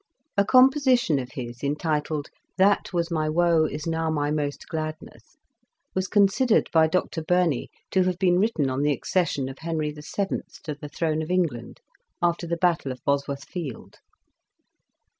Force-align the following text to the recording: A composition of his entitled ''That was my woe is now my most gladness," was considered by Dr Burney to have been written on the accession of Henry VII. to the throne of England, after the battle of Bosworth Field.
A 0.35 0.43
composition 0.43 1.19
of 1.19 1.33
his 1.33 1.61
entitled 1.63 2.29
''That 2.57 2.91
was 2.91 3.11
my 3.11 3.29
woe 3.29 3.65
is 3.65 3.85
now 3.85 4.09
my 4.09 4.31
most 4.31 4.67
gladness," 4.67 5.37
was 5.93 6.07
considered 6.07 6.67
by 6.73 6.87
Dr 6.87 7.21
Burney 7.21 7.69
to 7.91 8.01
have 8.05 8.17
been 8.17 8.39
written 8.39 8.67
on 8.67 8.81
the 8.81 8.93
accession 8.93 9.47
of 9.47 9.59
Henry 9.59 9.91
VII. 9.91 10.41
to 10.63 10.73
the 10.73 10.89
throne 10.89 11.21
of 11.21 11.29
England, 11.29 11.81
after 12.19 12.47
the 12.47 12.57
battle 12.57 12.91
of 12.91 12.99
Bosworth 13.05 13.43
Field. 13.43 13.97